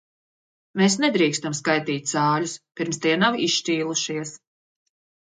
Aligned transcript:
Mēs 0.81 0.93
nedrīkstam 1.01 1.55
skaitīt 1.59 2.09
cāļus, 2.11 2.55
pirms 2.81 3.01
tie 3.05 3.13
nav 3.25 3.39
izšķīlušies. 3.49 4.33